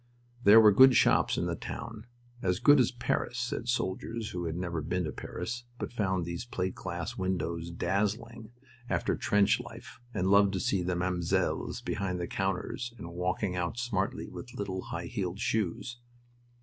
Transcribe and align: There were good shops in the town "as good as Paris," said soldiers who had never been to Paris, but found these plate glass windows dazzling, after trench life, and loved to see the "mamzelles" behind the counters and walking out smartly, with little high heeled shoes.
There 0.43 0.59
were 0.59 0.71
good 0.71 0.95
shops 0.95 1.37
in 1.37 1.45
the 1.45 1.55
town 1.55 2.07
"as 2.41 2.57
good 2.57 2.79
as 2.79 2.89
Paris," 2.91 3.37
said 3.37 3.69
soldiers 3.69 4.31
who 4.31 4.45
had 4.45 4.55
never 4.55 4.81
been 4.81 5.03
to 5.03 5.11
Paris, 5.11 5.65
but 5.77 5.93
found 5.93 6.25
these 6.25 6.43
plate 6.43 6.73
glass 6.73 7.17
windows 7.17 7.69
dazzling, 7.69 8.49
after 8.89 9.15
trench 9.15 9.59
life, 9.59 9.99
and 10.11 10.25
loved 10.31 10.53
to 10.53 10.59
see 10.59 10.81
the 10.81 10.95
"mamzelles" 10.95 11.81
behind 11.81 12.19
the 12.19 12.25
counters 12.25 12.95
and 12.97 13.13
walking 13.13 13.55
out 13.55 13.77
smartly, 13.77 14.27
with 14.27 14.55
little 14.55 14.85
high 14.85 15.05
heeled 15.05 15.37
shoes. 15.37 15.99